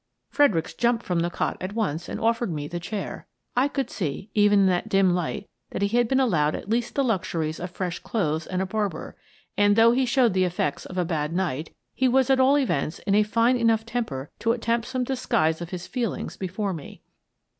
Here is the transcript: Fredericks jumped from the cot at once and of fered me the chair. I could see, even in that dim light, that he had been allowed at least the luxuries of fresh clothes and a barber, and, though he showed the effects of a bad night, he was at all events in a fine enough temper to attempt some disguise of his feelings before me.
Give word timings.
Fredericks 0.31 0.73
jumped 0.73 1.05
from 1.05 1.19
the 1.19 1.29
cot 1.29 1.57
at 1.61 1.73
once 1.75 2.09
and 2.09 2.19
of 2.19 2.39
fered 2.39 2.49
me 2.49 2.67
the 2.67 2.79
chair. 2.79 3.27
I 3.55 3.67
could 3.67 3.91
see, 3.91 4.31
even 4.33 4.61
in 4.61 4.65
that 4.65 4.89
dim 4.89 5.13
light, 5.13 5.47
that 5.69 5.83
he 5.83 5.95
had 5.95 6.07
been 6.07 6.19
allowed 6.19 6.55
at 6.55 6.67
least 6.71 6.95
the 6.95 7.03
luxuries 7.03 7.59
of 7.59 7.69
fresh 7.69 7.99
clothes 7.99 8.47
and 8.47 8.63
a 8.63 8.65
barber, 8.65 9.15
and, 9.55 9.75
though 9.75 9.91
he 9.91 10.07
showed 10.07 10.33
the 10.33 10.43
effects 10.43 10.87
of 10.87 10.97
a 10.97 11.05
bad 11.05 11.33
night, 11.33 11.71
he 11.93 12.07
was 12.07 12.31
at 12.31 12.39
all 12.39 12.57
events 12.57 12.97
in 13.05 13.13
a 13.13 13.21
fine 13.21 13.57
enough 13.57 13.85
temper 13.85 14.31
to 14.39 14.53
attempt 14.53 14.87
some 14.87 15.03
disguise 15.03 15.61
of 15.61 15.69
his 15.69 15.85
feelings 15.85 16.35
before 16.35 16.73
me. 16.73 17.03